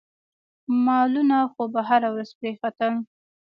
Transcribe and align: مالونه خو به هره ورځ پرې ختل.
مالونه 0.85 1.37
خو 1.51 1.63
به 1.73 1.81
هره 1.89 2.09
ورځ 2.13 2.29
پرې 2.37 2.51
ختل. 2.59 2.93